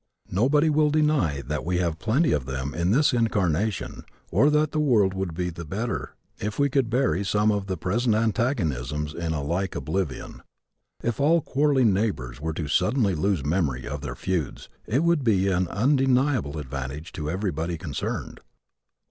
Nobody 0.31 0.67
will 0.67 0.89
deny 0.89 1.43
that 1.45 1.63
we 1.63 1.77
have 1.77 1.99
plenty 1.99 2.31
of 2.31 2.47
them 2.47 2.73
in 2.73 2.89
this 2.89 3.13
incarnation 3.13 4.03
or 4.31 4.49
that 4.49 4.71
the 4.71 4.79
world 4.79 5.13
would 5.13 5.35
be 5.35 5.51
the 5.51 5.63
better 5.63 6.15
if 6.39 6.57
we 6.57 6.69
could 6.71 6.89
bury 6.89 7.23
some 7.23 7.51
of 7.51 7.67
the 7.67 7.77
present 7.77 8.15
antagonisms 8.15 9.13
in 9.13 9.31
a 9.31 9.43
like 9.43 9.75
oblivion. 9.75 10.41
If 11.03 11.19
all 11.19 11.39
quarreling 11.39 11.93
neighbors 11.93 12.41
were 12.41 12.53
to 12.53 12.67
suddenly 12.67 13.13
lose 13.13 13.45
memory 13.45 13.87
of 13.87 14.01
their 14.01 14.15
feuds 14.15 14.69
it 14.87 15.03
would 15.03 15.23
be 15.23 15.49
an 15.49 15.67
undeniable 15.67 16.57
advantage 16.57 17.11
to 17.11 17.29
everybody 17.29 17.77
concerned. 17.77 18.39